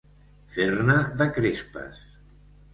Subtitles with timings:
[0.55, 2.03] Fer-ne de crespes.